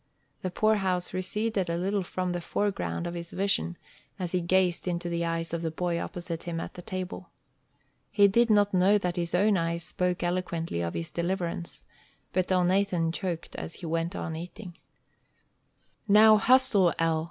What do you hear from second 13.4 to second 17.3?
as he went on eating. "Now hustle, El!"